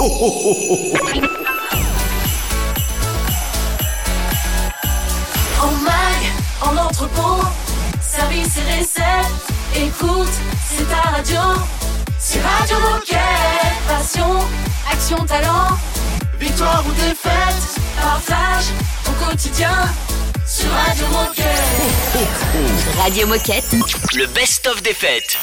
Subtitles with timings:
[0.00, 0.04] En
[5.82, 6.22] mag,
[6.62, 7.42] en entrepôt,
[8.00, 9.26] service et recette.
[9.74, 10.28] Écoute,
[10.70, 11.40] c'est ta radio.
[12.20, 13.18] C'est Radio Moquette.
[13.88, 14.38] Passion,
[14.88, 15.76] action, talent.
[16.38, 18.66] Victoire ou défaite, partage
[19.04, 19.88] ton quotidien
[20.46, 21.88] sur Radio Moquette.
[23.02, 23.74] Radio Moquette.
[24.14, 25.36] Le best-of des fêtes.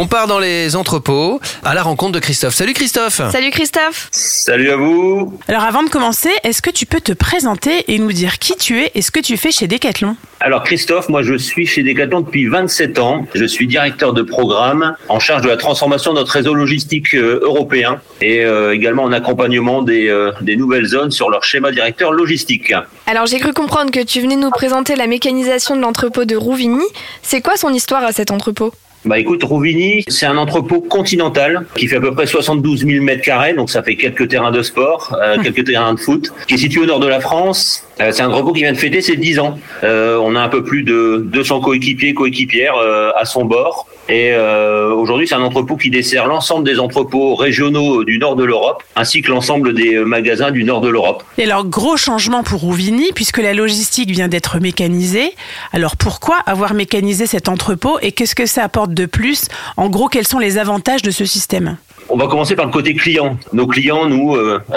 [0.00, 2.54] On part dans les entrepôts à la rencontre de Christophe.
[2.54, 5.36] Salut Christophe Salut Christophe Salut à vous.
[5.48, 8.80] Alors avant de commencer, est-ce que tu peux te présenter et nous dire qui tu
[8.80, 10.14] es et ce que tu fais chez Decathlon?
[10.38, 13.26] Alors Christophe, moi je suis chez Decathlon depuis 27 ans.
[13.34, 17.40] Je suis directeur de programme en charge de la transformation de notre réseau logistique euh,
[17.42, 22.12] européen et euh, également en accompagnement des, euh, des nouvelles zones sur leur schéma directeur
[22.12, 22.72] logistique.
[23.08, 26.86] Alors j'ai cru comprendre que tu venais nous présenter la mécanisation de l'entrepôt de Rouvigny.
[27.22, 28.72] C'est quoi son histoire à cet entrepôt?
[29.04, 33.22] Bah écoute, Rouvigny, c'est un entrepôt continental qui fait à peu près 72 000 mètres
[33.22, 36.58] carrés, donc ça fait quelques terrains de sport, euh, quelques terrains de foot, qui est
[36.58, 37.84] situé au nord de la France.
[38.00, 39.58] Euh, c'est un entrepôt qui vient de fêter ses 10 ans.
[39.82, 43.86] Euh, on a un peu plus de 200 coéquipiers, coéquipières euh, à son bord.
[44.10, 48.82] Et aujourd'hui, c'est un entrepôt qui dessert l'ensemble des entrepôts régionaux du nord de l'Europe,
[48.96, 51.22] ainsi que l'ensemble des magasins du nord de l'Europe.
[51.36, 55.34] Et alors gros changement pour Rouvigny puisque la logistique vient d'être mécanisée.
[55.74, 59.48] Alors pourquoi avoir mécanisé cet entrepôt et qu'est-ce que ça apporte de plus?
[59.76, 61.76] En gros, quels sont les avantages de ce système?
[62.08, 63.36] On va commencer par le côté client.
[63.52, 64.34] Nos clients, nous,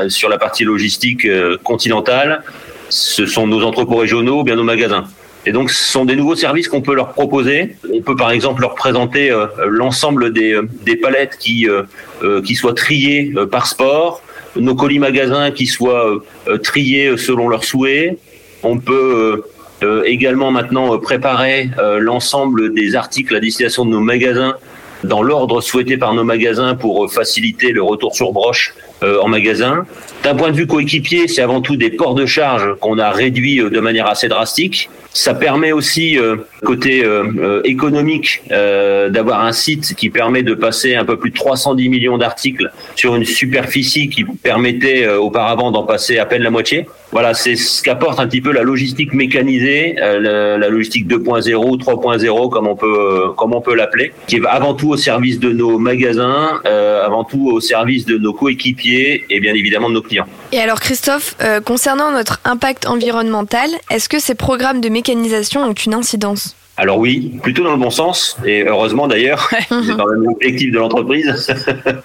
[0.09, 1.25] sur la partie logistique
[1.63, 2.43] continentale,
[2.91, 5.05] ce sont nos entrepôts régionaux ou bien nos magasins.
[5.45, 7.75] Et donc, ce sont des nouveaux services qu'on peut leur proposer.
[7.91, 11.83] On peut, par exemple, leur présenter euh, l'ensemble des, euh, des palettes qui, euh,
[12.53, 14.21] soient triées par sport,
[14.55, 16.21] nos colis magasins qui soient
[16.61, 18.19] triés selon leurs souhaits.
[18.61, 19.43] On peut
[20.05, 24.57] également maintenant préparer l'ensemble des articles à destination de nos magasins
[25.05, 29.87] dans l'ordre souhaité par nos magasins pour faciliter le retour sur broche euh, en magasin.
[30.23, 33.59] D'un point de vue coéquipier, c'est avant tout des ports de charge qu'on a réduits
[33.59, 34.91] euh, de manière assez drastique.
[35.11, 37.03] Ça permet aussi, euh, côté
[37.63, 42.71] économique, d'avoir un site qui permet de passer un peu plus de 310 millions d'articles
[42.95, 46.85] sur une superficie qui permettait auparavant d'en passer à peine la moitié.
[47.11, 51.75] Voilà, c'est ce qu'apporte un petit peu la logistique mécanisée, euh, la, logistique 2.0 ou
[51.75, 55.39] 3.0 comme on peut euh, comme on peut l'appeler, qui est avant tout au service
[55.39, 59.95] de nos magasins, euh, avant tout au service de nos coéquipiers et bien évidemment de
[59.95, 60.27] nos clients.
[60.53, 61.35] Et alors Christophe,
[61.65, 66.55] concernant notre impact environnemental, est-ce que ces programmes de mécanisation ont une incidence?
[66.81, 70.79] Alors oui, plutôt dans le bon sens, et heureusement d'ailleurs, c'est quand même l'objectif de
[70.79, 71.53] l'entreprise.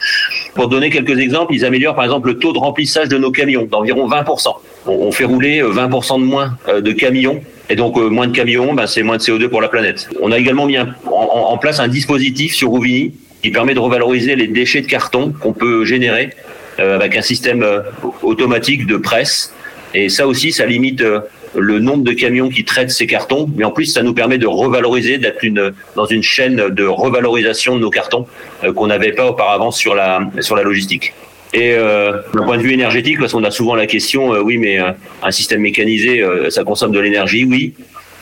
[0.55, 3.65] Pour donner quelques exemples, ils améliorent par exemple le taux de remplissage de nos camions
[3.65, 4.49] d'environ 20%.
[4.87, 8.37] On, fait rouler euh, 20% de moins euh, de camions, et donc euh, moins de
[8.37, 10.11] camions, ben, c'est moins de CO2 pour la planète.
[10.21, 13.81] On a également mis un- en, en place un dispositif sur Rouvigny qui permet de
[13.81, 16.35] revaloriser les déchets de carton qu'on peut générer
[16.81, 17.81] euh, avec un système euh,
[18.23, 19.55] automatique de presse.
[19.95, 21.21] Et ça aussi, ça limite euh,
[21.59, 24.47] le nombre de camions qui traitent ces cartons, mais en plus, ça nous permet de
[24.47, 28.27] revaloriser, d'être une, dans une chaîne de revalorisation de nos cartons
[28.65, 31.15] euh, qu'on n'avait pas auparavant sur la, sur la logistique.
[31.57, 34.59] Et euh, d'un point de vue énergétique, parce qu'on a souvent la question, euh, oui,
[34.59, 34.91] mais euh,
[35.23, 37.75] un système mécanisé, ça consomme de l'énergie, oui.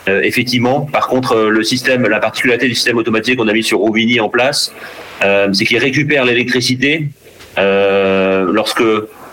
[0.07, 0.83] Effectivement.
[0.83, 4.29] Par contre, le système, la particularité du système automatique qu'on a mis sur Rouvigny en
[4.29, 4.71] place,
[5.23, 7.09] c'est qu'il récupère l'électricité
[7.57, 8.85] lorsque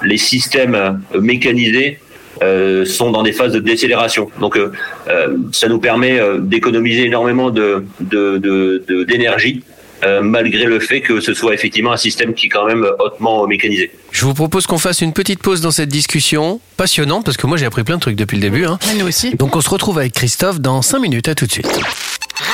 [0.02, 2.00] les systèmes mécanisés
[2.42, 4.30] euh, sont dans des phases de décélération.
[4.40, 4.72] Donc, euh,
[5.10, 9.64] euh, ça nous permet euh, d'économiser énormément de de- de- de- d'énergie,
[10.04, 13.46] euh, malgré le fait que ce soit effectivement un système qui est quand même hautement
[13.46, 13.92] mécanisé.
[14.12, 17.58] Je vous propose qu'on fasse une petite pause dans cette discussion passionnante parce que moi
[17.58, 18.66] j'ai appris plein de trucs depuis le début.
[18.66, 18.80] hein.
[18.98, 19.36] Nous aussi.
[19.36, 21.28] Donc on se retrouve avec Christophe dans 5 minutes.
[21.28, 21.68] À tout de suite.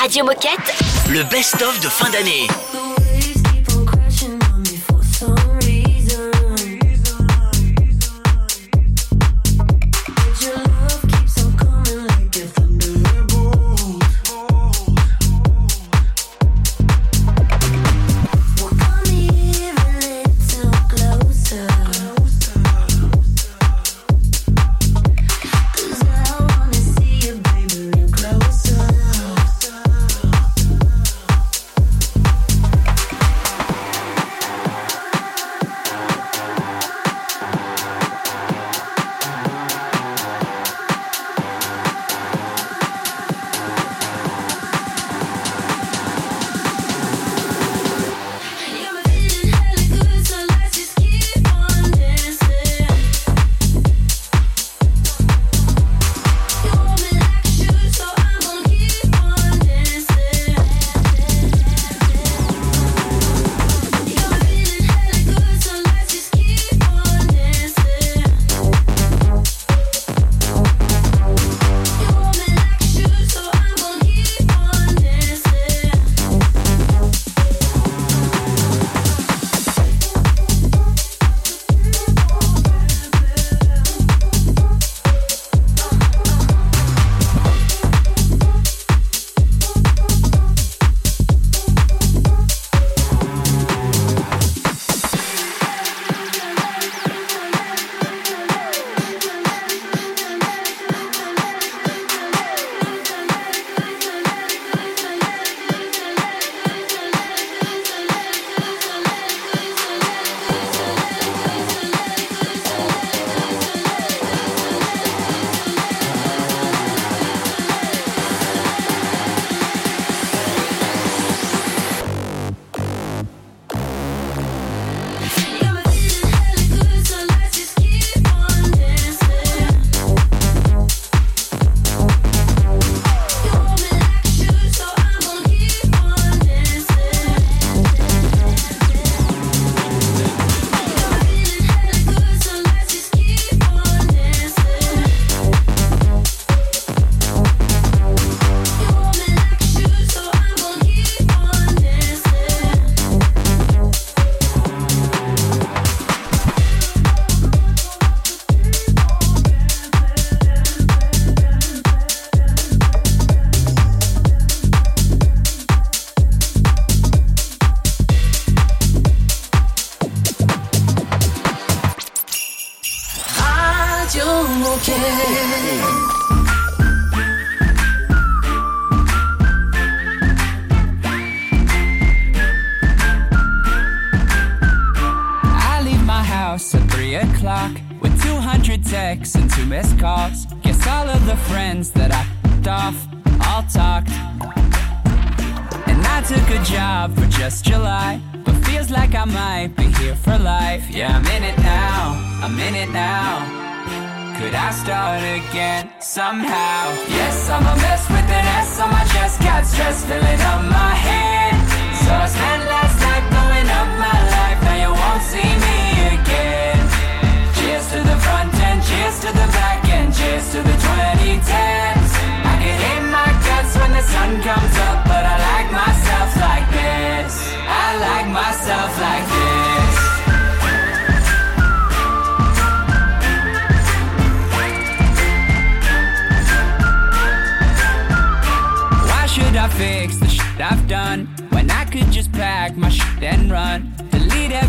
[0.02, 0.74] Radio Moquette.
[1.10, 2.46] Le best-of de fin d'année.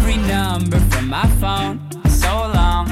[0.10, 1.80] every number from my phone
[2.10, 2.88] so long.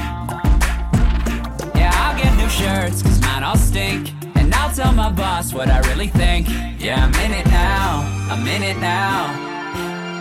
[1.74, 4.12] Yeah, I'll get new shirts, cause mine all stink.
[4.36, 6.48] And I'll tell my boss what I really think.
[6.78, 9.34] Yeah, I'm in it now, I'm in it now.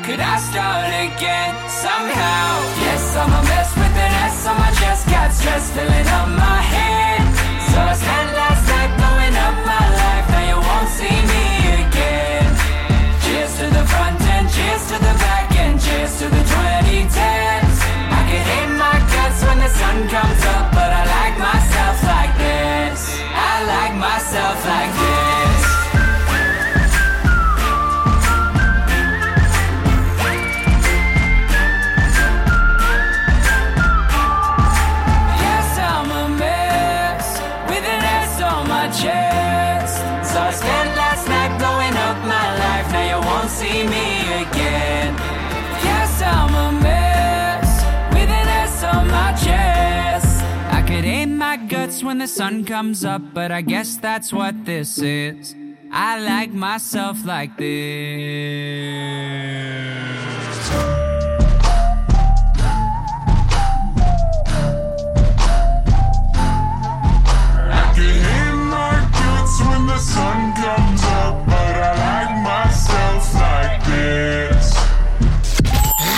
[0.06, 2.48] Could I start again somehow?
[2.82, 5.06] Yes, I'm a mess with an S on my chest.
[5.08, 7.22] Got stress filling up my head.
[7.70, 10.26] So I spent last night blowing up my life.
[10.34, 11.46] Now you won't see me
[11.84, 12.48] again.
[13.22, 15.47] Cheers to the front and cheers to the back
[15.88, 17.78] cheers to the 2010s.
[18.20, 22.34] I could hate my guts when the sun comes up, but I like myself like
[22.44, 23.00] this.
[23.52, 25.57] I like myself like this.
[52.18, 55.54] when the sun comes up, but I guess that's what this is.
[55.92, 57.68] I like myself like this.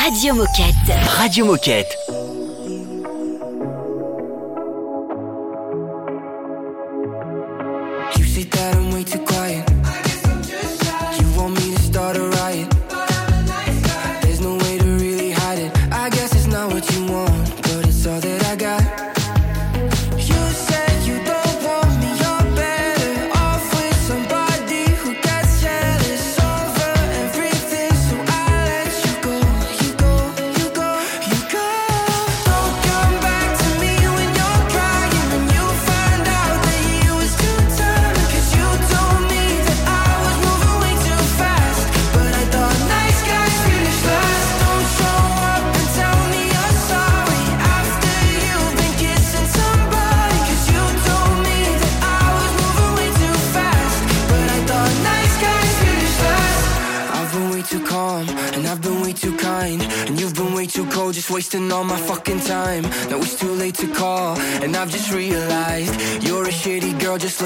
[0.01, 1.19] Radio Moquette.
[1.19, 2.08] Radio Moquette.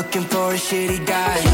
[0.04, 1.53] looking for a shitty guy.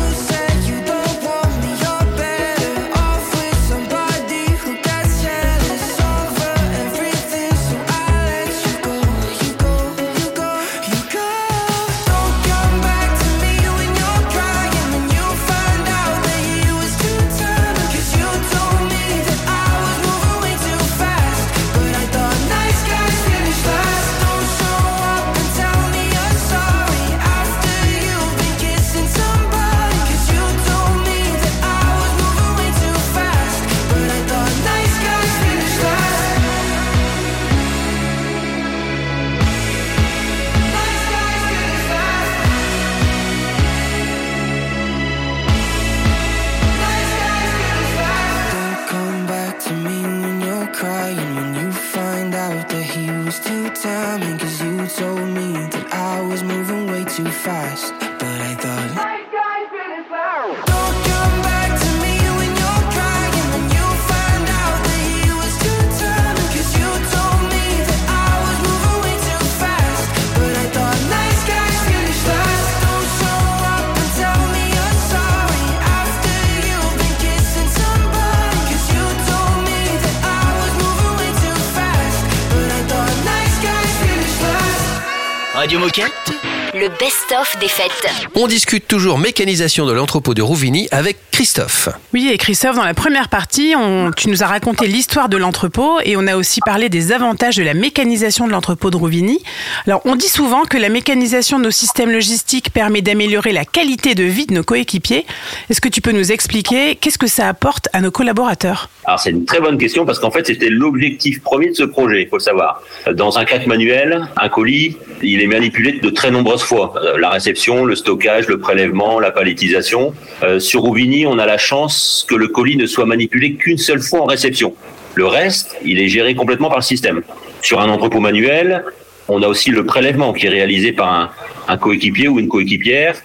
[85.90, 86.39] Moquette
[86.80, 88.08] Le best-of des fêtes.
[88.36, 91.90] On discute toujours mécanisation de l'entrepôt de Rouvigny avec Christophe.
[92.14, 96.00] Oui, et Christophe, dans la première partie, on- tu nous as raconté l'histoire de l'entrepôt
[96.06, 99.40] et on a aussi parlé des avantages de la mécanisation de l'entrepôt de Rouvigny.
[99.88, 104.14] Alors, on dit souvent que la mécanisation de nos systèmes logistiques permet d'améliorer la qualité
[104.14, 105.26] de vie de nos coéquipiers.
[105.70, 108.90] Est-ce que tu peux nous expliquer qu'est-ce que ça apporte à nos collaborateurs?
[109.06, 112.22] Alors c'est une très bonne question parce qu'en fait c'était l'objectif premier de ce projet,
[112.22, 112.84] il faut le savoir.
[113.16, 116.94] Dans un cadre manuel, un colis, il est manipulé de très nombreuses fois.
[116.96, 120.14] Euh, La réception, le stockage, le prélèvement, la palettisation.
[120.44, 124.02] Euh, sur Rouvigny, on a la chance que le colis ne soit manipulé qu'une seule
[124.02, 124.74] fois en réception.
[125.16, 127.22] Le reste, il est géré complètement par le système.
[127.62, 128.86] Sur un entrepôt manuel,
[129.28, 131.26] on a aussi le prélèvement qui est réalisé par un,
[131.68, 133.16] un coéquipier ou une coéquipière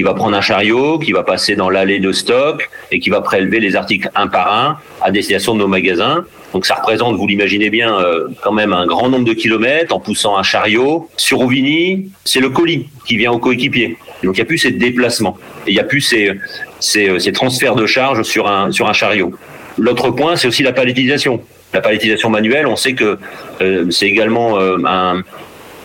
[0.00, 3.20] qui va prendre un chariot, qui va passer dans l'allée de stock et qui va
[3.20, 6.24] prélever les articles un par un à destination de nos magasins.
[6.54, 10.00] Donc ça représente, vous l'imaginez bien, euh, quand même un grand nombre de kilomètres en
[10.00, 11.10] poussant un chariot.
[11.18, 13.98] Sur Rouvigny, c'est le colis qui vient au coéquipier.
[14.24, 16.32] Donc il n'y a plus ces déplacements et il n'y a plus ces,
[16.78, 19.32] ces, ces transferts de charges sur un, sur un chariot.
[19.76, 21.42] L'autre point, c'est aussi la palettisation.
[21.74, 23.18] La palettisation manuelle, on sait que
[23.60, 25.22] euh, c'est également euh, un,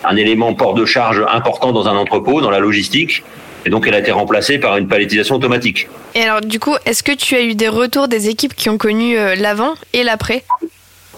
[0.04, 3.22] un élément port de charge important dans un entrepôt, dans la logistique.
[3.66, 5.88] Et donc, elle a été remplacée par une palettisation automatique.
[6.14, 8.78] Et alors, du coup, est-ce que tu as eu des retours des équipes qui ont
[8.78, 10.44] connu euh, l'avant et l'après?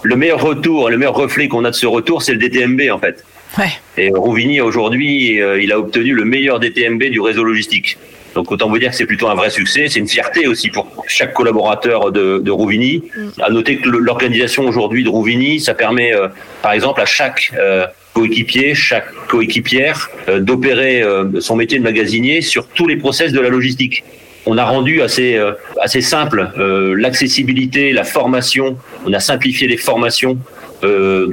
[0.02, 2.98] Le meilleur retour, le meilleur reflet qu'on a de ce retour, c'est le DTMB, en
[2.98, 3.22] fait.
[3.58, 3.70] Ouais.
[3.98, 7.98] Et Rouvigny, aujourd'hui, euh, il a obtenu le meilleur DTMB du réseau logistique.
[8.34, 9.86] Donc, autant vous dire que c'est plutôt un vrai succès.
[9.88, 13.02] C'est une fierté aussi pour chaque collaborateur de, de Rouvigny.
[13.42, 16.28] À noter que l'organisation aujourd'hui de Rouvigny, ça permet, euh,
[16.62, 17.86] par exemple, à chaque euh,
[18.18, 23.40] coéquipier, chaque coéquipière, euh, d'opérer euh, son métier de magasinier sur tous les process de
[23.40, 24.02] la logistique.
[24.46, 26.50] On a rendu assez, euh, assez simple
[26.96, 28.76] l'accessibilité, la formation.
[29.06, 30.38] On a simplifié les formations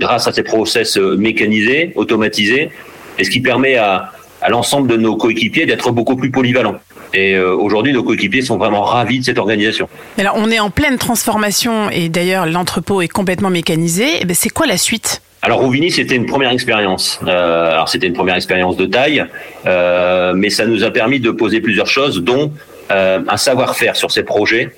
[0.04, 2.72] grâce à ces process mécanisés, automatisés,
[3.20, 4.12] et ce qui permet à,
[4.42, 6.80] à l'ensemble de nos coéquipiers d'être beaucoup plus polyvalents.
[7.14, 9.88] Et aujourd'hui, nos coéquipiers sont vraiment ravis de cette organisation.
[10.18, 14.06] Alors, on est en pleine transformation et d'ailleurs, l'entrepôt est complètement mécanisé.
[14.22, 15.22] Eh ben, C'est quoi la suite?
[15.46, 17.20] Alors Rouvigny, c'était une première expérience.
[17.28, 19.24] Euh, alors c'était une première expérience de taille,
[19.68, 22.52] euh, mais ça nous a permis de poser plusieurs choses, dont
[22.92, 24.72] euh, un savoir-faire sur ces projets.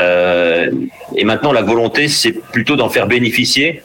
[0.00, 3.82] Et maintenant, la volonté, c'est plutôt d'en faire bénéficier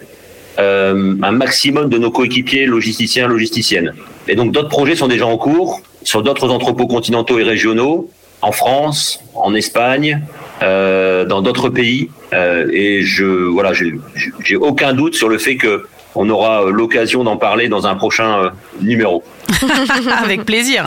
[0.58, 3.94] un maximum de nos coéquipiers logisticiens, logisticiennes.
[4.28, 8.12] Et donc d'autres projets sont déjà en cours sur d'autres entrepôts continentaux et régionaux,
[8.44, 10.22] en France, en Espagne,
[10.62, 12.10] dans d'autres pays.
[12.32, 17.38] Et je voilà, j'ai aucun doute sur le fait que on aura euh, l'occasion d'en
[17.38, 18.50] parler dans un prochain euh,
[18.82, 19.24] numéro.
[20.24, 20.86] Avec plaisir.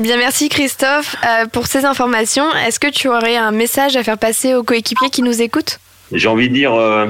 [0.00, 2.46] Bien, merci Christophe euh, pour ces informations.
[2.66, 5.78] Est-ce que tu aurais un message à faire passer aux coéquipiers qui nous écoutent?
[6.12, 7.06] J'ai envie de dire, euh,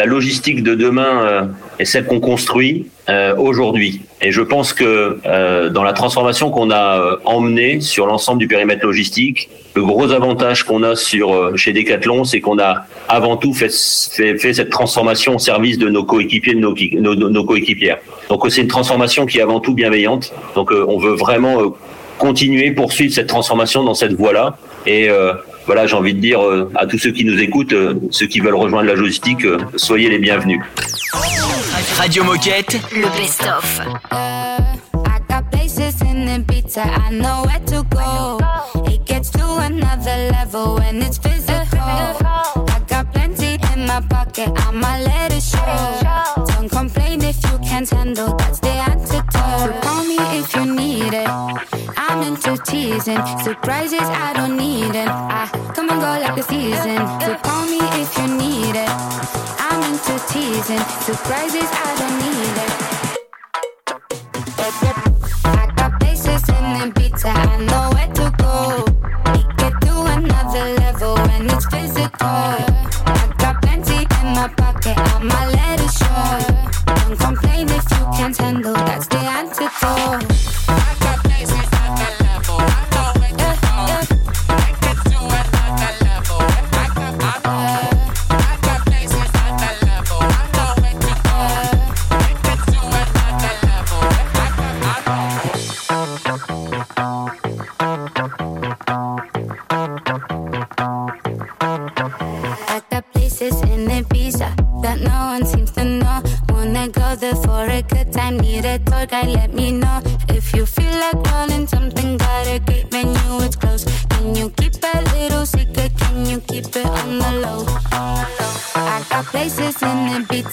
[0.00, 1.42] la logistique de demain euh,
[1.78, 3.92] est celle qu'on construit euh, aujourd'hui.
[4.22, 8.84] Et je pense que euh, dans la transformation qu'on a emmenée sur l'ensemble du périmètre
[8.90, 9.38] logistique,
[9.78, 11.26] le gros avantage qu'on a sur
[11.62, 12.72] chez Decathlon, c'est qu'on a
[13.08, 17.30] avant tout fait, cette transformation au service de nos coéquipiers, de nos, qui- nos, nos-
[17.30, 17.98] nos coéquipières.
[18.30, 20.32] Donc c'est une transformation qui est avant tout bienveillante.
[20.54, 21.54] Donc on veut vraiment
[22.18, 24.56] continuer, poursuivre cette transformation dans cette voie-là.
[24.86, 25.34] Et euh,
[25.66, 28.40] voilà, j'ai envie de dire euh, à tous ceux qui nous écoutent, euh, ceux qui
[28.40, 30.60] veulent rejoindre la logistique, euh, soyez les bienvenus.
[31.96, 33.80] Radio Moquette, Le best-of.
[35.52, 38.38] Places in Ibiza, I know where to go.
[38.92, 41.80] It gets to another level when it's physical.
[41.80, 46.29] I got plenty in my pocket, I'ma let it show.
[46.60, 49.32] Don't complain if you can't handle, that's the antidote.
[49.32, 51.26] So call me if you need it.
[51.96, 55.08] I'm into teasing, surprises I don't need it.
[55.08, 56.98] I come and go like the season.
[57.22, 58.90] So call me if you need it.
[59.58, 62.72] I'm into teasing, surprises I don't need it.
[65.46, 68.84] I got places in Ibiza, I know where to go.
[69.32, 72.10] We get to another level when it's physical.
[72.20, 75.46] I got plenty in my pocket, I'ma
[78.30, 78.74] untangle.
[78.74, 79.79] That's the antidote.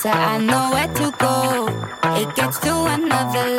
[0.08, 1.68] closer, I know where to go.
[2.22, 3.57] It gets to another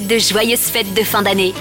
[0.00, 1.54] de joyeuses fêtes de fin d'année.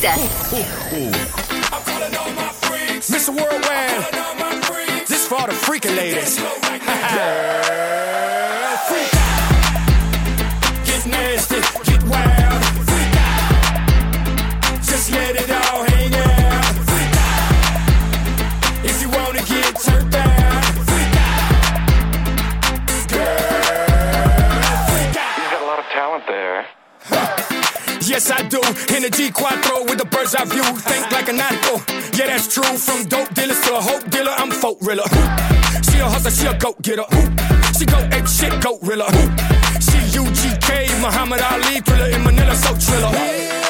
[0.00, 0.30] Moquette.
[3.10, 3.28] Mr.
[3.28, 6.40] Worldwide, this for the freaking ladies.
[28.30, 28.60] I do.
[28.94, 30.62] In the G Quattro with the bird's eye view.
[30.62, 31.82] Think like a nautical.
[32.16, 32.62] Yeah, that's true.
[32.78, 35.04] From dope dealers to a hope dealer, I'm folk rilla.
[35.90, 37.06] She a hustler, she a goat getter.
[37.78, 39.10] She go ape shit, goat rilla.
[39.80, 43.69] She UGK, Muhammad Ali, thriller in Manila, so triller.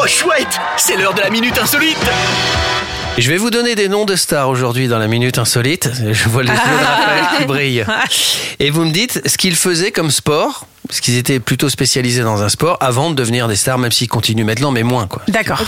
[0.00, 1.98] Oh chouette, c'est l'heure de la minute insolite.
[3.18, 5.90] Je vais vous donner des noms de stars aujourd'hui dans la minute insolite.
[6.12, 7.84] Je vois les yeux de Raphaël qui brillent.
[8.60, 12.42] Et vous me dites ce qu'ils faisaient comme sport, parce qu'ils étaient plutôt spécialisés dans
[12.42, 15.22] un sport avant de devenir des stars, même s'ils continuent maintenant, mais moins quoi.
[15.26, 15.60] D'accord.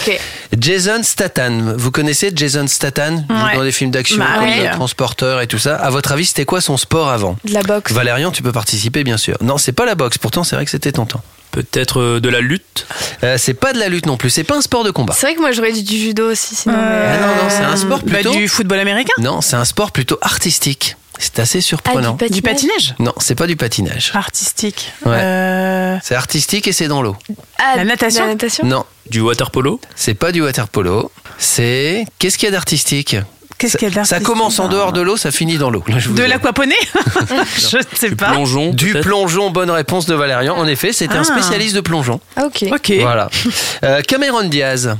[0.56, 3.24] Jason Statham, vous connaissez Jason Statham?
[3.28, 3.56] Ouais.
[3.56, 4.46] dans des films d'action Bah comme.
[4.46, 5.74] Le Transporteur et tout ça.
[5.74, 7.36] À votre avis, c'était quoi son sport avant?
[7.44, 7.90] De la boxe.
[7.92, 9.36] Valérian, tu peux participer bien sûr.
[9.40, 10.18] Non, c'est pas la boxe.
[10.18, 11.20] Pourtant, c'est vrai que c'était tentant.
[11.50, 12.86] Peut-être euh, de la lutte
[13.22, 14.30] Euh, c'est pas de la lutte non plus.
[14.30, 15.14] C'est pas un sport de combat.
[15.14, 16.74] C'est vrai que moi j'aurais dit du judo aussi, sinon.
[16.76, 18.32] Ah non, non, c'est un sport bah, plutôt.
[18.32, 19.12] du football américain?
[19.18, 20.96] Non, c'est un sport plutôt artistique.
[21.18, 22.16] C'est assez surprenant.
[22.20, 22.94] Ah, du Du patinage?
[22.98, 24.10] Non, c'est pas du patinage.
[24.14, 24.90] Artistique.
[25.04, 25.18] Ouais.
[25.20, 27.14] Euh, C'est artistique et c'est dans l'eau.
[27.58, 28.64] Ah, La natation La natation?
[28.66, 29.80] Non, Du water polo?
[29.96, 31.12] C'est pas du water polo.
[31.36, 33.16] C'est qu'est-ce qu'il y a d'artistique?
[33.60, 35.84] Qu'est-ce qu'il y a Ça commence en dehors de l'eau, ça finit dans l'eau.
[35.86, 36.72] De l'aquaponie
[37.58, 38.30] Je ne sais pas.
[38.30, 40.56] Plongeon Du plongeon, bonne réponse de Valérian.
[40.56, 41.24] En effet, c'était un Ah.
[41.24, 42.20] spécialiste de plongeon.
[42.36, 42.64] Ah, ok.
[42.72, 42.92] Ok.
[43.00, 43.28] Voilà.
[43.84, 44.96] Euh, Cameron Diaz,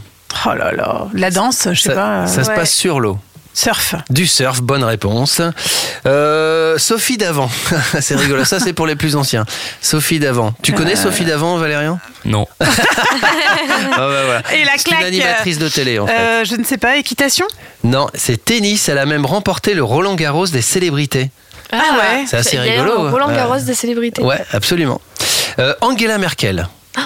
[0.47, 1.07] Oh là là.
[1.15, 2.09] La danse, je sais ça, pas.
[2.23, 2.55] euh, ça se ouais.
[2.55, 3.19] passe sur l'eau.
[3.53, 3.95] Surf.
[4.11, 5.43] Du surf, bonne réponse.
[6.07, 7.51] Euh, Sophie Davant,
[8.01, 8.45] c'est rigolo.
[8.45, 9.45] Ça, c'est pour les plus anciens.
[9.81, 10.55] Sophie Davant.
[10.63, 11.03] Tu connais Euh.
[11.03, 11.99] Sophie Davant, Valérian?
[12.25, 12.47] Non.
[13.93, 14.43] Ah bah voilà.
[14.55, 15.01] Et la C'est claque.
[15.01, 16.13] une animatrice de télé, en fait.
[16.13, 17.47] euh, je ne sais pas, équitation?
[17.85, 18.89] Non, c'est tennis.
[18.89, 21.31] Elle a même remporté le Roland Garros des célébrités.
[21.73, 22.25] Ah ouais.
[22.27, 23.11] C'est assez rigolo.
[23.11, 23.35] Roland Ouais.
[23.37, 24.23] Garros des célébrités.
[24.23, 25.01] Ouais, absolument.
[25.59, 27.01] Euh, Angela Merkel, Oh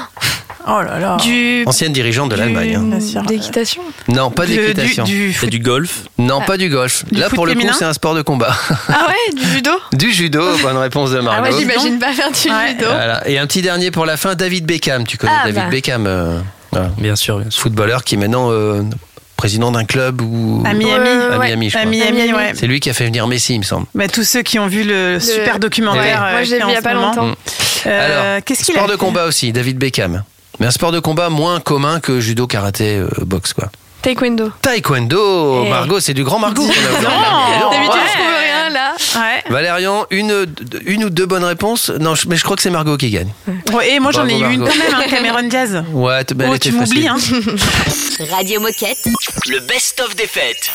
[0.66, 1.16] là là.
[1.22, 1.62] Du.
[1.66, 2.76] ancienne dirigeante de l'Allemagne.
[2.76, 2.82] hein.
[2.84, 3.22] Bien sûr.
[3.22, 3.82] D'équitation.
[4.08, 5.04] Non, pas Du- d'équitation.
[5.04, 7.04] Du, du C'est du golf Non, pas du golf.
[7.10, 8.54] Du Là, foot pour le coup, féminin c'est un sport de combat.
[8.88, 11.42] Ah ouais, du judo du judo, bonne réponse de Ah Margot.
[11.50, 12.68] ouais, j'imagine pas faire du Ouais.
[12.70, 12.86] judo.
[12.86, 13.28] Voilà.
[13.28, 15.06] Et un petit dernier pour la fin, David Beckham.
[15.06, 15.68] Tu connais Ah, David bah.
[15.70, 16.38] Beckham, euh,
[16.70, 16.90] voilà.
[16.98, 17.62] Bien sûr, bien sûr.
[17.62, 18.82] footballeur qui est maintenant euh,
[19.36, 20.92] président d'un club ou À Miami.
[21.32, 21.46] à Ouais.
[21.48, 21.90] Miami, je À crois.
[21.90, 22.32] Miami, Miami.
[22.34, 22.52] ouais.
[22.54, 23.86] C'est lui qui a fait venir Messi, il me semble.
[23.94, 26.20] Bah, tous ceux qui ont vu le, super documentaire.
[26.22, 26.28] Ouais.
[26.28, 27.06] euh, Moi, je l'ai vu il y en a pas moment.
[27.08, 27.26] longtemps.
[27.26, 27.34] Mm.
[27.86, 30.22] Euh, Alors, qu'est-ce qu'il sport de fait combat aussi, David Beckham.
[30.60, 33.70] Mais un sport de combat moins commun que judo, karaté, euh, boxe, quoi.
[34.02, 34.50] Taekwondo.
[34.60, 35.70] Taekwondo, Eh.
[35.70, 36.62] Margot, c'est du grand Margot.
[36.62, 37.06] qu'on a aujourd'hui.
[37.60, 37.70] Non.
[37.70, 38.00] D'habitude, ouais.
[38.06, 38.94] je trouve rien là.
[39.16, 39.42] Ouais.
[39.50, 40.46] Valérian, une,
[40.84, 43.32] une ou deux bonnes réponses Non, je- mais je crois que c'est Margot qui gagne.
[43.72, 44.74] Bon, et moi, j'en ai Bravo, eu une Margot.
[44.78, 45.84] quand même, hein, Cameron Diaz.
[45.92, 47.08] Ouais, t- elle Oh, était tu facile.
[47.08, 47.16] m'oublies, hein.
[48.30, 49.08] Radio Moquette.
[49.48, 50.70] Le best-of des fêtes.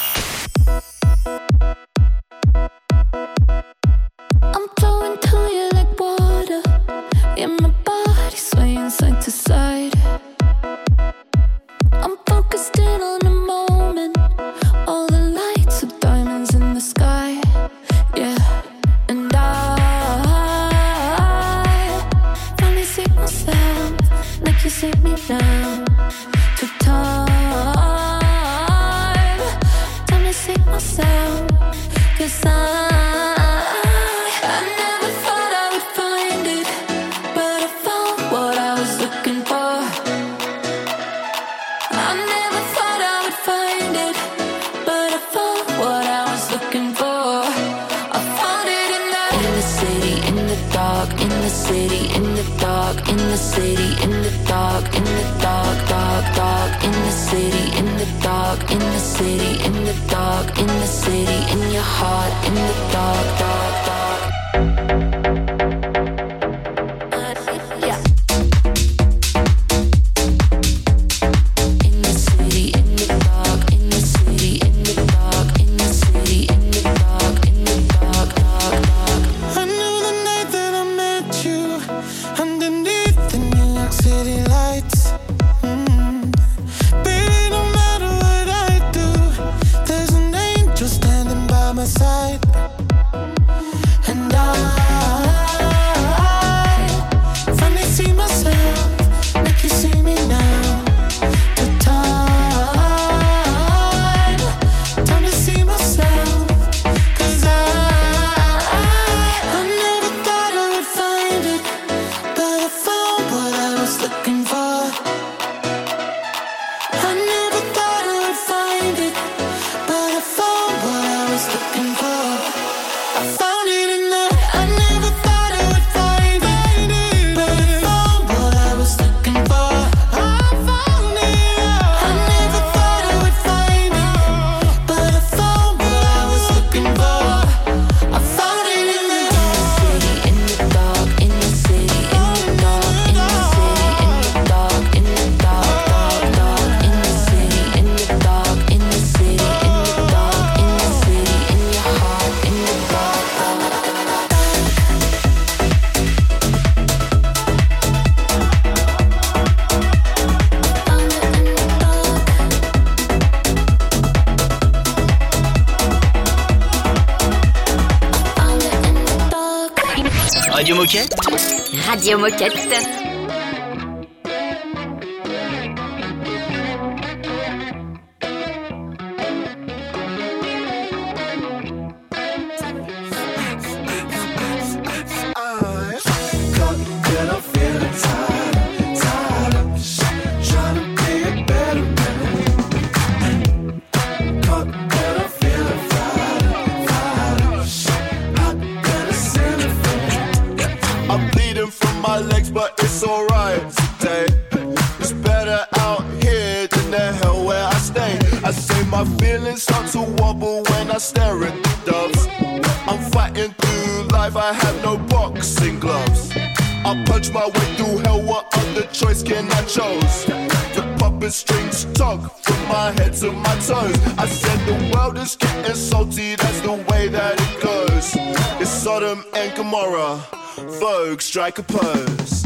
[231.19, 232.45] look, strike a pose.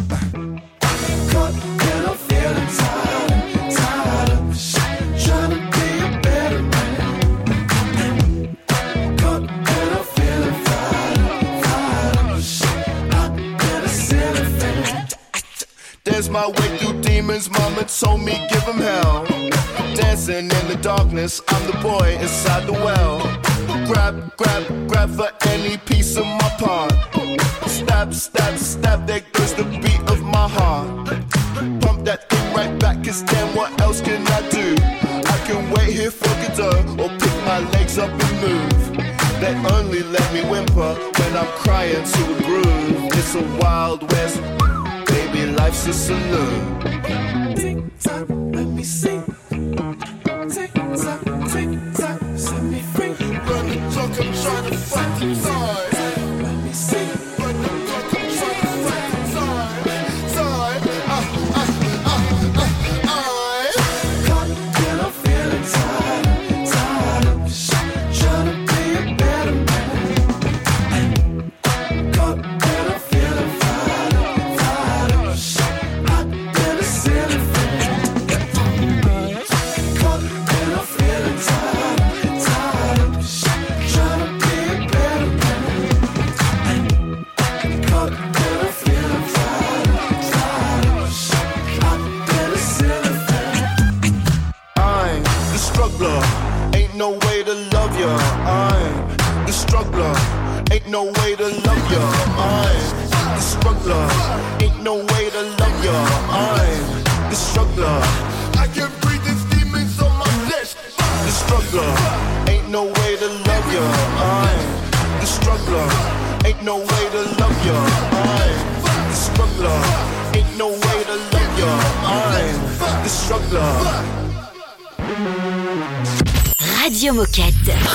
[1.31, 4.31] Caught and I'm feeling tired, tired
[5.71, 7.13] be a better man.
[9.17, 10.53] Caught and I'm feeling.
[16.03, 19.25] There's my way through demons, mama told me give them hell.
[19.95, 22.52] Dancing in the darkness, I'm the boy inside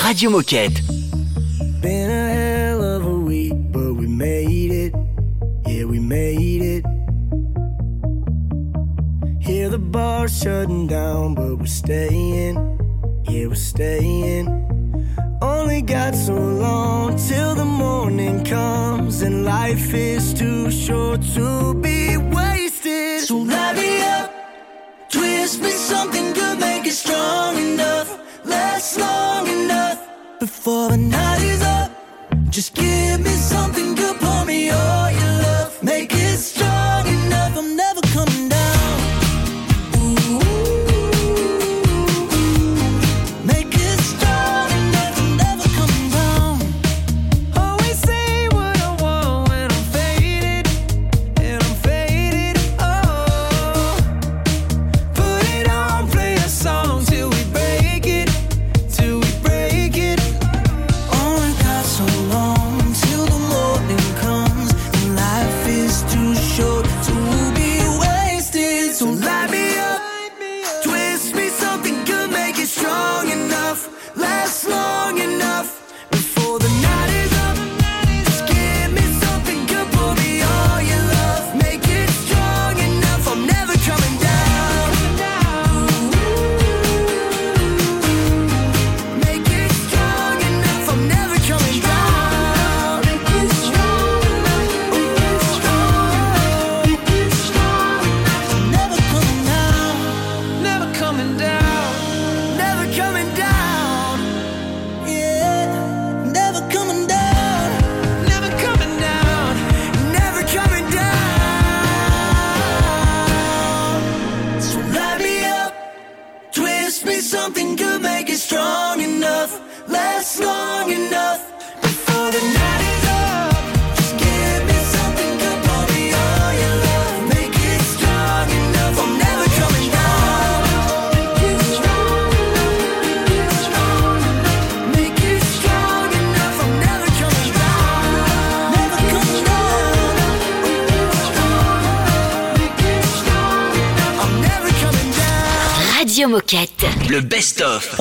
[0.09, 0.98] Radio Moquette.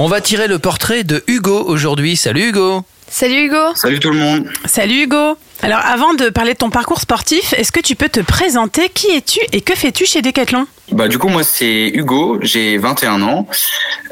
[0.01, 2.15] On va tirer le portrait de Hugo aujourd'hui.
[2.15, 2.85] Salut Hugo.
[3.09, 3.75] Salut Hugo.
[3.75, 4.49] Salut tout le monde.
[4.65, 5.37] Salut Hugo.
[5.61, 8.91] Alors avant de parler de ton parcours sportif, est-ce que tu peux te présenter?
[8.91, 10.69] Qui es-tu et que fais-tu chez Decathlon?
[10.93, 13.49] Bah du coup moi c'est Hugo, j'ai 21 ans.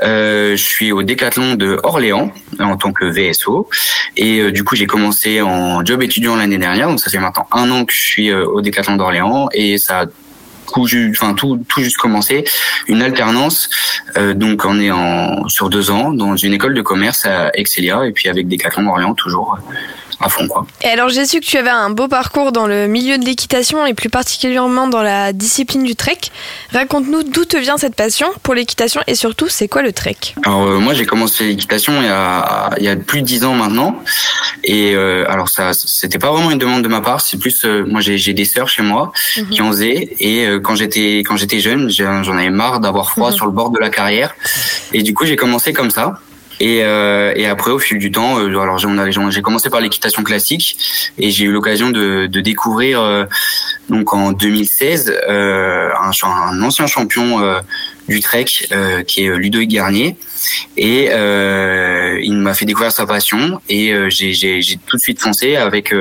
[0.03, 3.69] Euh, je suis au Décathlon de Orléans en tant que VSO
[4.17, 7.47] et euh, du coup j'ai commencé en job étudiant l'année dernière donc ça fait maintenant
[7.53, 10.07] un an que je suis euh, au Décathlon d'Orléans et ça a
[10.73, 12.45] tout, ju- enfin tout, tout juste commencé
[12.89, 13.69] une alternance
[14.17, 18.07] euh, donc on est en sur deux ans dans une école de commerce à Excelia
[18.07, 19.75] et puis avec Décathlon d'Orléans toujours euh,
[20.25, 20.67] à fond quoi.
[20.83, 23.85] Et alors j'ai su que tu avais un beau parcours dans le milieu de l'équitation
[23.85, 26.17] et plus particulièrement dans la discipline du trek.
[26.73, 30.17] Raconte-nous d'où te vient cette passion pour l'équitation et surtout c'est quoi le trek?
[30.47, 33.45] Alors euh, moi j'ai commencé l'équitation il y a il y a plus de dix
[33.45, 34.03] ans maintenant
[34.65, 37.85] et euh, alors ça c'était pas vraiment une demande de ma part c'est plus euh,
[37.87, 39.51] moi j'ai j'ai des sœurs chez moi Mhm.
[39.51, 43.37] qui en faisaient et quand j'étais quand j'étais jeune j'en avais marre d'avoir froid Mhm.
[43.37, 44.35] sur le bord de la carrière.
[44.93, 46.21] Et du coup j'ai commencé comme ça.
[46.59, 50.79] Et, euh, et après au fil du temps euh, alors j'ai commencé par l'équitation classique.
[51.19, 53.25] Et j'ai eu l'occasion de, de découvrir euh,
[53.91, 57.41] donc en 2016 euh, un, ancien champion
[58.09, 58.47] du trek
[59.07, 60.17] qui est Ludovic Garnier.
[60.77, 63.61] Et il m'a fait découvrir sa passion.
[63.69, 65.95] Et j'ai tout de suite foncé avec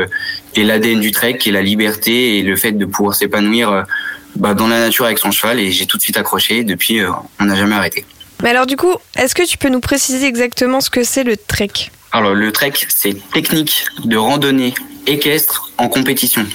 [0.56, 3.86] l'ADN du trek qui est la liberté et le fait de pouvoir s'épanouir
[4.36, 7.10] bah, dans la nature avec son cheval et j'ai tout de suite accroché depuis euh,
[7.40, 8.06] on n'a jamais arrêté.
[8.44, 11.38] Mais alors du coup, est-ce que tu peux nous préciser exactement ce que c'est le
[11.38, 11.72] trek?
[12.12, 14.74] Alors le trek, c'est technique de randonnée
[15.08, 16.46] équestre en compétition.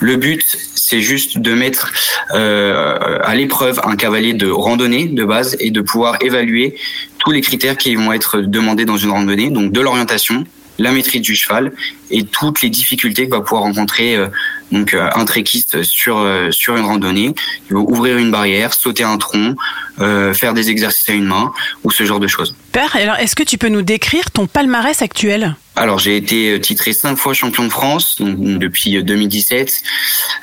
[0.00, 0.44] Le but,
[0.76, 1.92] c'est juste de mettre
[2.32, 6.76] euh, à l'épreuve un cavalier de randonnée de base et de pouvoir évaluer
[7.18, 10.44] tous les critères qui vont être demandés dans une randonnée, donc de l'orientation,
[10.78, 11.72] la maîtrise du cheval
[12.10, 14.28] et toutes les difficultés que va pouvoir rencontrer euh,
[14.72, 17.34] donc euh, un trekiste sur euh, sur une randonnée.
[17.70, 19.56] Il va ouvrir une barrière, sauter un tronc,
[20.00, 21.52] euh, faire des exercices à une main
[21.84, 22.54] ou ce genre de choses.
[22.72, 25.56] Père, alors est-ce que tu peux nous décrire ton palmarès actuel?
[25.74, 29.82] Alors j'ai été titré cinq fois champion de France donc, depuis euh, 2017.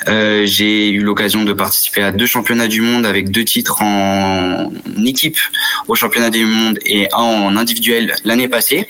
[0.07, 4.72] Euh, j'ai eu l'occasion de participer à deux championnats du monde avec deux titres en
[5.05, 5.38] équipe
[5.88, 8.88] au championnat du monde et un en individuel l'année passée.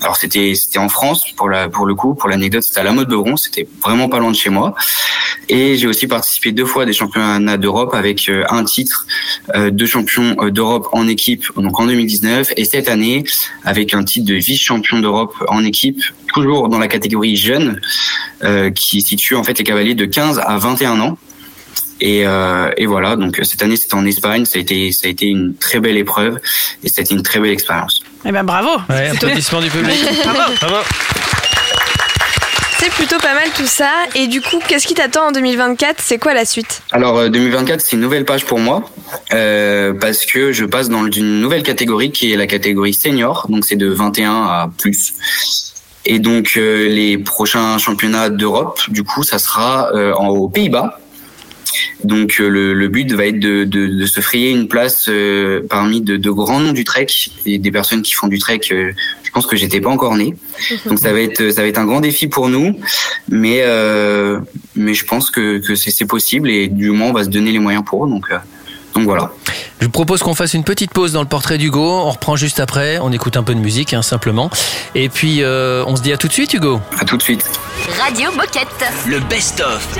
[0.00, 2.92] Alors c'était c'était en France pour la pour le coup pour l'anecdote c'était à la
[2.92, 4.74] mode Beuvron c'était vraiment pas loin de chez moi
[5.48, 9.06] et j'ai aussi participé deux fois à des championnats d'Europe avec euh, un titre
[9.54, 13.24] euh, de champion euh, d'Europe en équipe donc en 2019 et cette année
[13.64, 16.00] avec un titre de vice-champion d'Europe en équipe
[16.32, 17.80] toujours dans la catégorie jeune
[18.74, 21.16] qui situe en fait les cavaliers de 15 à 21 ans.
[22.00, 25.10] Et, euh, et voilà, donc cette année c'était en Espagne, ça a été ça a
[25.10, 26.40] été une très belle épreuve
[26.82, 28.02] et c'était une très belle expérience.
[28.24, 29.96] Eh ben bravo Ouais, applaudissements du public.
[30.24, 30.52] Bravo.
[30.60, 30.76] Bravo.
[32.90, 33.90] Plutôt pas mal tout ça.
[34.14, 36.82] Et du coup, qu'est-ce qui t'attend en 2024 C'est quoi la suite?
[36.92, 38.82] Alors euh, 2024 c'est une nouvelle page pour moi
[39.32, 43.64] euh, parce que je passe dans une nouvelle catégorie qui est la catégorie senior, donc
[43.64, 45.14] c'est de 21 à plus.
[46.06, 50.98] Et donc euh, les prochains championnats d'Europe, du coup, ça sera euh, en, aux Pays-Bas.
[52.02, 55.60] Donc euh, le, le but va être de, de, de se frayer une place euh,
[55.68, 57.06] parmi de, de grands noms du trek
[57.46, 58.60] et des personnes qui font du trek.
[58.72, 60.36] euh, je pense que j'étais pas encore né,
[60.86, 62.78] donc ça va être ça va être un grand défi pour nous,
[63.28, 64.38] mais euh,
[64.76, 67.58] mais je pense que, que c'est possible et du moins on va se donner les
[67.58, 68.06] moyens pour.
[68.06, 68.38] Donc euh,
[68.94, 69.32] donc voilà.
[69.80, 71.82] Je vous propose qu'on fasse une petite pause dans le portrait d'Hugo.
[71.84, 72.98] On reprend juste après.
[73.02, 74.50] On écoute un peu de musique, hein, simplement.
[74.94, 76.80] Et puis, euh, on se dit à tout de suite, Hugo.
[77.00, 77.44] À tout de suite.
[78.00, 78.68] Radio Moquette.
[79.08, 79.98] Le best-of.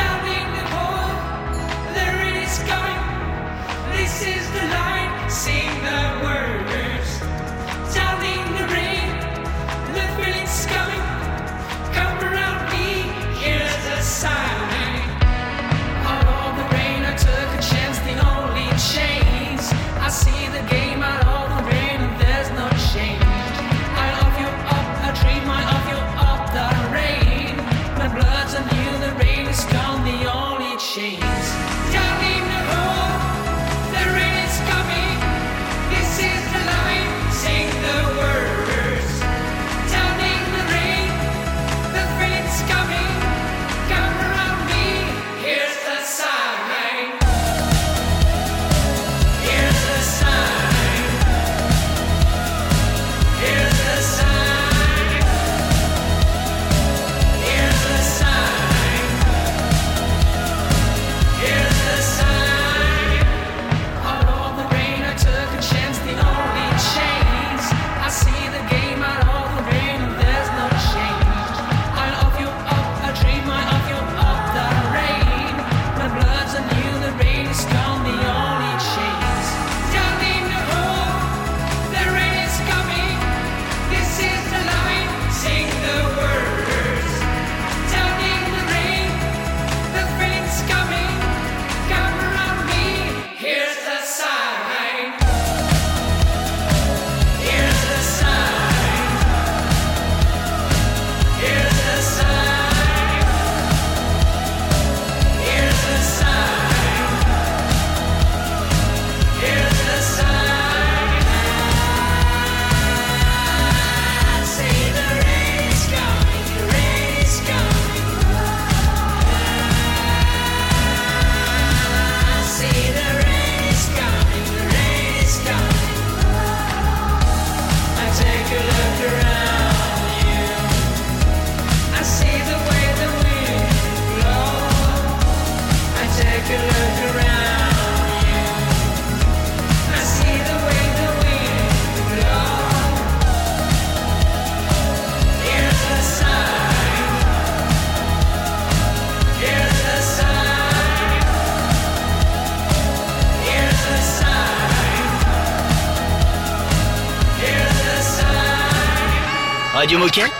[159.84, 160.32] Radio Moquette.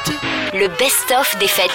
[0.55, 1.71] Le best-of des fêtes.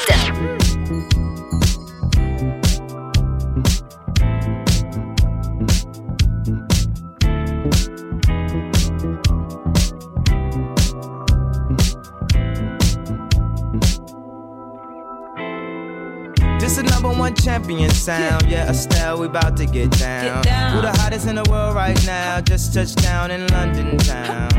[16.59, 18.49] This is number one champion sound.
[18.49, 20.41] Yeah, Estelle, we about to get down.
[20.41, 20.73] Get down.
[20.73, 22.41] Who the hottest in the world right now?
[22.41, 24.58] Just touched down in London town.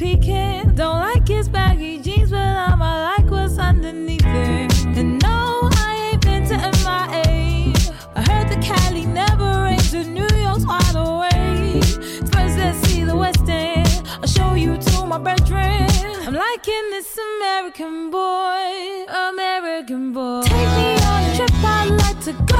[0.00, 0.74] Peaking.
[0.74, 4.72] Don't like his baggy jeans, but I'ma like what's underneath it.
[4.98, 7.74] And no, I ain't been to MIA.
[8.16, 11.84] I heard the Cali never rains, and New York's wide awake.
[12.32, 14.02] First, let's see the West End.
[14.22, 15.90] I'll show you to my bedroom.
[16.26, 20.40] I'm liking this American boy, American boy.
[20.44, 22.59] Take me on a trip, I'd like to go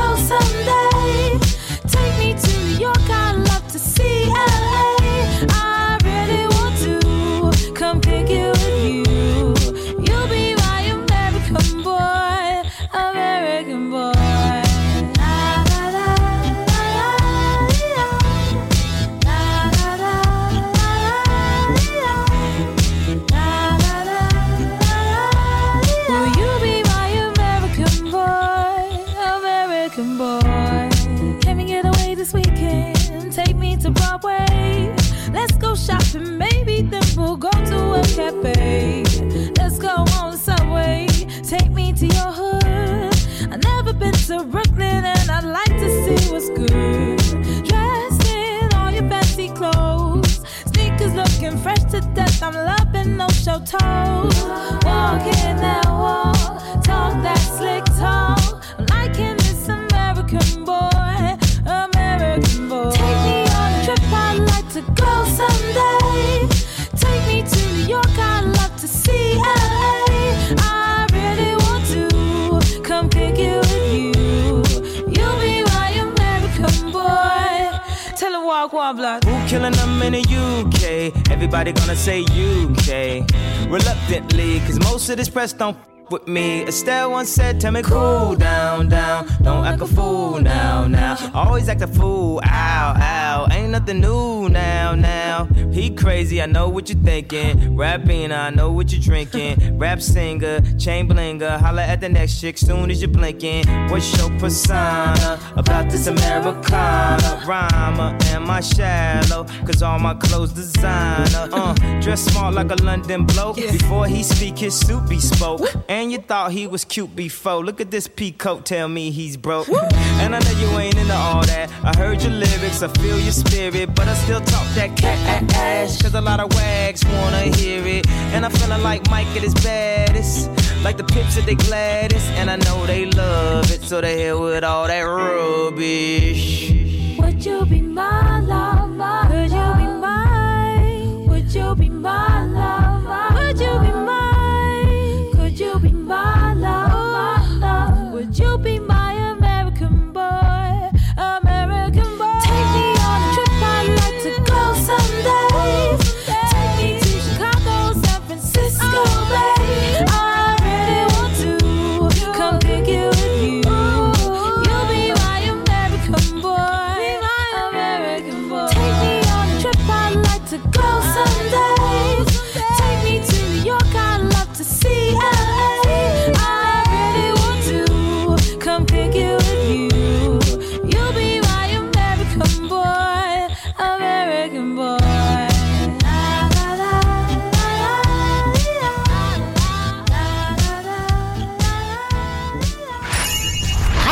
[85.17, 86.63] This press don't f- with me.
[86.67, 89.27] Estelle once said, Tell me cool down, down.
[89.43, 91.17] Don't act a fool now, now.
[91.35, 93.47] Always act a fool, ow, ow.
[93.53, 95.47] Ain't nothing new now, now.
[95.73, 97.77] He crazy, I know what you're thinking.
[97.77, 99.79] Rapping, I know what you're drinking.
[99.79, 101.59] Rap singer, chain blinger.
[101.59, 103.67] Holla at the next chick soon as you're blinking.
[103.89, 107.43] What's your persona about this Americana?
[107.47, 109.45] Rhymer, am I shallow?
[109.65, 111.49] Cause all my clothes designer.
[111.53, 113.57] Uh, dress smart like a London bloke.
[113.57, 115.63] Before he speak, his suit be spoke.
[115.89, 117.65] And you thought he was cute before.
[117.65, 119.69] Look at this peacoat, tell me he's broke.
[119.69, 121.71] And I know you ain't into all that.
[121.85, 123.95] I heard your lyrics, I feel your spirit.
[123.95, 125.19] But I still talk that cat
[125.55, 126.01] ass.
[126.01, 128.07] Cause a lot of wags wanna hear it.
[128.35, 130.51] And I'm feeling like Mike at his baddest.
[130.83, 132.29] Like the pips at the gladdest.
[132.33, 133.83] And I know they love it.
[133.83, 136.71] So they hell with all that rubbish.
[137.19, 139.29] Would you be my lover?
[139.29, 141.27] Could you be mine?
[141.29, 142.40] Would you be my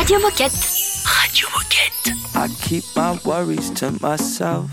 [0.09, 1.05] Radio Moquette.
[1.05, 2.35] Radio Moquette.
[2.35, 4.71] I keep my worries to myself,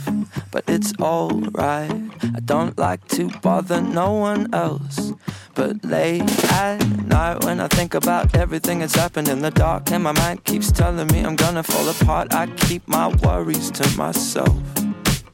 [0.50, 1.92] but it's alright.
[2.22, 5.12] I don't like to bother no one else.
[5.52, 6.22] But late
[6.52, 10.42] at night, when I think about everything that's happened in the dark, and my mind
[10.44, 14.56] keeps telling me I'm gonna fall apart, I keep my worries to myself.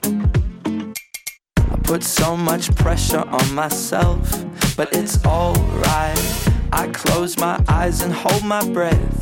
[0.02, 4.18] I put so much pressure on myself,
[4.76, 6.48] but it's alright.
[6.72, 9.21] I close my eyes and hold my breath.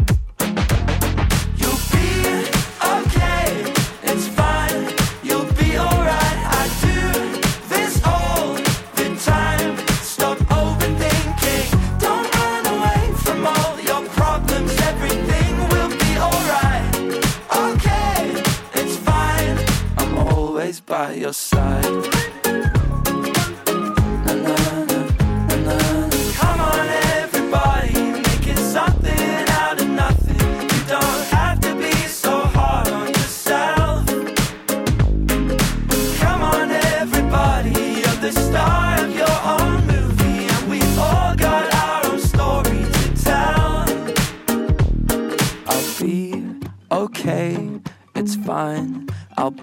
[21.01, 22.30] By your side.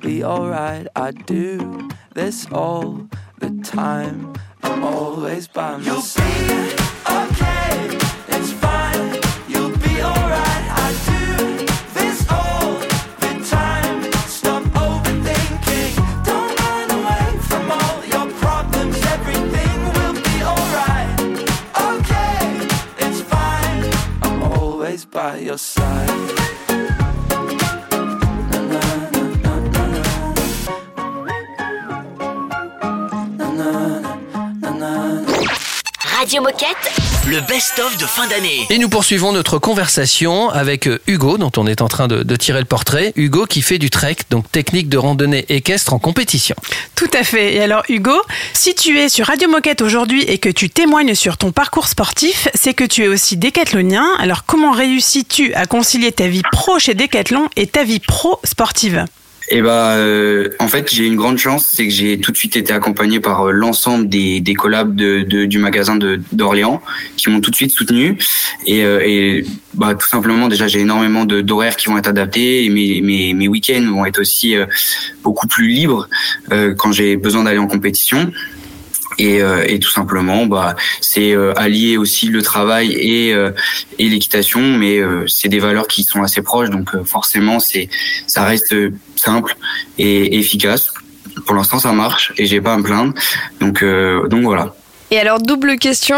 [0.01, 0.87] Be alright.
[0.95, 4.35] I do this all the time.
[4.63, 7.28] I'm always by my You'll be
[36.59, 36.93] Moquette.
[37.29, 38.67] Le best-of de fin d'année.
[38.71, 42.37] Et nous poursuivons notre conversation avec euh, Hugo, dont on est en train de, de
[42.37, 43.13] tirer le portrait.
[43.15, 46.57] Hugo qui fait du trek, donc technique de randonnée équestre en compétition.
[46.97, 47.55] Tout à fait.
[47.55, 48.21] Et alors Hugo,
[48.55, 52.49] si tu es sur Radio Moquette aujourd'hui et que tu témoignes sur ton parcours sportif,
[52.55, 54.07] c'est que tu es aussi décathlonien.
[54.19, 59.05] Alors comment réussis-tu à concilier ta vie pro chez Décathlon et ta vie pro sportive?
[59.51, 59.97] Et bah,
[60.59, 63.49] en fait, j'ai une grande chance, c'est que j'ai tout de suite été accompagné par
[63.49, 65.97] euh, l'ensemble des, des collabs de, de- du magasin
[66.33, 66.83] d'Orléans
[67.17, 68.19] qui m'ont tout de suite soutenu.
[68.67, 69.45] Et, euh, et
[69.75, 73.49] bah, tout simplement, déjà, j'ai énormément de- d'horaires qui vont être adaptés et mes, mes,
[73.49, 74.55] week-ends vont être aussi
[75.23, 76.09] beaucoup plus libres
[76.77, 78.31] quand j'ai besoin d'aller en compétition.
[79.19, 83.51] Et, euh, et tout simplement, bah, c'est euh, allier aussi le travail et, euh,
[83.99, 87.89] et l'équitation, mais c'est des valeurs qui sont assez proches, donc forcément, c'est
[88.27, 88.75] ça reste
[89.17, 89.57] simple
[89.99, 90.93] et efficace.
[91.47, 93.15] Pour l'instant, ça marche et j'ai pas à me plaindre.
[93.61, 93.85] Donc,
[94.29, 94.75] donc voilà.
[95.11, 96.17] Et alors, double question,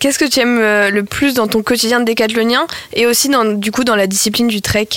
[0.00, 3.70] qu'est-ce que tu aimes le plus dans ton quotidien de décathlonien et aussi dans, du
[3.70, 4.88] coup dans la discipline du trek?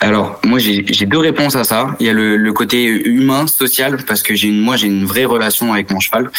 [0.00, 1.96] Alors, moi, j'ai deux réponses à ça.
[1.98, 5.06] Il y a le, le côté humain, social, parce que j'ai une, moi, j'ai une
[5.06, 6.30] vraie relation avec mon cheval,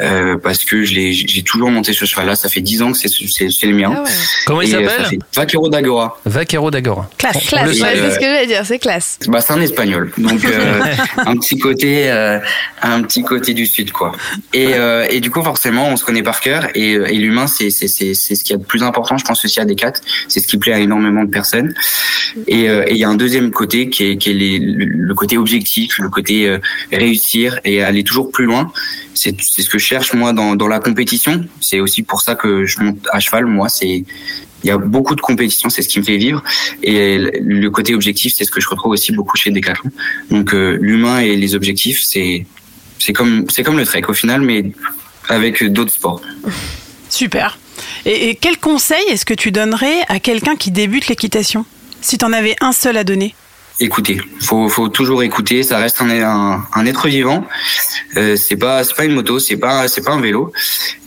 [0.00, 2.36] euh, parce que je l'ai, j'ai toujours monté ce cheval-là.
[2.36, 4.04] Ça fait dix ans que c'est, le mien.
[4.46, 6.18] Comment il Et, euh, s'appelle Vaquero d'Agora.
[6.26, 7.08] Vaquero d'Agora.
[7.16, 9.18] Classe, On- classe, le ouais, c'est euh, ce que j'allais dire, c'est classe.
[9.28, 10.82] Bah, c'est un espagnol, donc euh,
[11.24, 12.38] un petit côté, euh,
[12.82, 14.12] un petit côté du sud, quoi.
[14.52, 17.70] Et, euh, et du coup, forcément, on se connaît par cœur, et, et l'humain, c'est
[17.70, 19.92] c'est c'est c'est ce qui est le plus important, je pense aussi à Decat.
[20.28, 21.72] C'est ce qui plaît à énormément de personnes.
[22.46, 26.08] Et euh, et il y a un deuxième côté qui est le, côté objectif, le
[26.08, 26.58] côté euh,
[26.90, 28.72] réussir et aller toujours plus loin.
[29.14, 31.44] C'est ce que je cherche moi dans la compétition.
[31.60, 33.46] C'est aussi pour ça que je monte à cheval.
[33.46, 34.04] Moi, c'est
[34.64, 36.42] il y a beaucoup de compétitions, c'est ce qui me fait vivre.
[36.82, 39.90] Et le côté objectif, c'est ce que je retrouve aussi beaucoup chez Decathlon.
[40.30, 42.46] Donc euh, l'humain et les objectifs, c'est
[42.98, 44.64] c'est comme c'est comme le trek au final, mais
[45.28, 46.22] avec d'autres sports.
[47.08, 47.58] Super.
[48.06, 51.66] Et quel conseil est-ce que tu donnerais à quelqu'un qui débute l'équitation?
[52.00, 53.34] Si tu en avais un seul à donner
[53.78, 55.62] Écoutez, faut faut toujours écouter.
[55.62, 57.44] Ça reste un être vivant.
[58.16, 60.50] Euh, c'est pas une moto, c'est pas pas un vélo.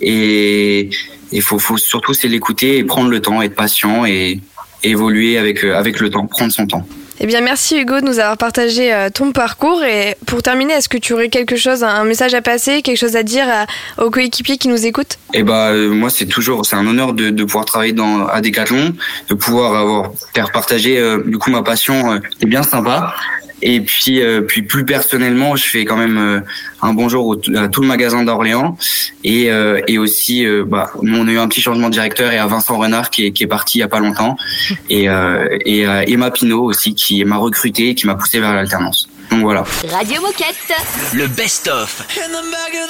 [0.01, 0.91] Et
[1.31, 4.39] il faut surtout c'est l'écouter et prendre le temps, être patient et
[4.83, 6.87] évoluer avec euh, avec le temps, prendre son temps.
[7.21, 9.83] Eh bien, merci Hugo de nous avoir partagé euh, ton parcours.
[9.83, 13.17] Et pour terminer, est-ce que tu aurais quelque chose, un message à passer, quelque chose
[13.17, 13.65] à dire à-
[14.03, 15.17] aux coéquipiers qui nous écoutent?
[15.43, 18.93] Bah euh, moi c'est toujours c'est un honneur de, de pouvoir travailler dans à Decathlon,
[19.29, 23.13] de pouvoir avoir faire partager euh, du coup ma passion euh, bien sympa.
[23.61, 26.39] Et puis euh, puis plus personnellement, je fais quand même euh,
[26.81, 28.77] un bonjour au- à tout le magasin d'Orléans
[29.23, 32.31] et euh, et aussi euh, bah nous, on a eu un petit changement de directeur
[32.31, 34.37] et à Vincent Renard qui est qui est parti il y a pas longtemps
[34.89, 38.53] et euh, et à Emma Pinault aussi qui m'a recruté et qui m'a poussé vers
[38.53, 39.09] l'alternance.
[39.31, 39.63] Donc voilà.
[39.91, 40.55] Radio Moquette.
[41.13, 42.07] Le best-of.
[42.17, 42.89] In the back of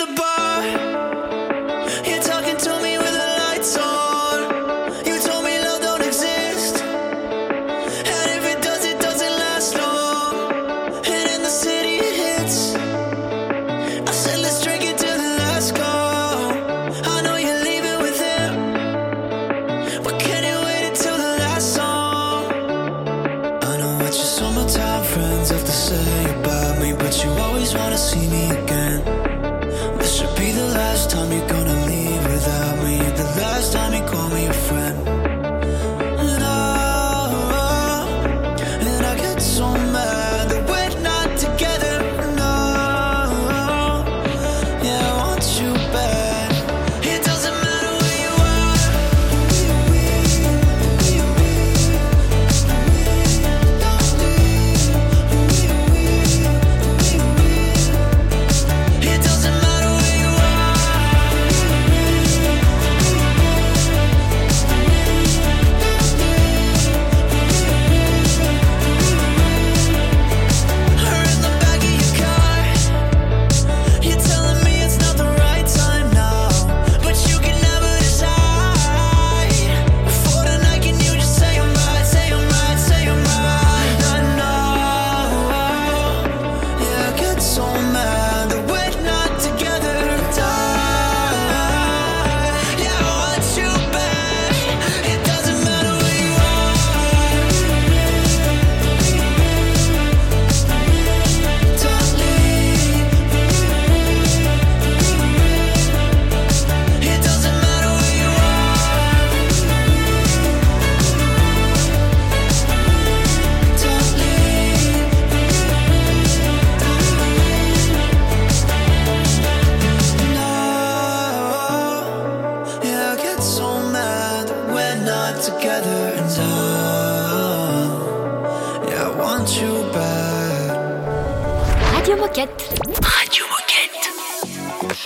[132.10, 132.64] Radio Moquette.
[133.04, 134.10] Radio Moquette.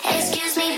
[0.06, 0.78] Excuse me,